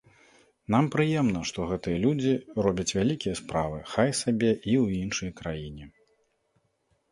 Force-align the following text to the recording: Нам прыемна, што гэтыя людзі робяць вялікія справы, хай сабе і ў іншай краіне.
Нам 0.75 0.85
прыемна, 0.95 1.41
што 1.49 1.67
гэтыя 1.71 1.97
людзі 2.05 2.31
робяць 2.69 2.87
вялікія 2.99 3.35
справы, 3.41 3.83
хай 3.93 4.09
сабе 4.23 4.51
і 4.51 4.57
ў 4.57 4.85
іншай 5.05 5.31
краіне. 5.43 5.85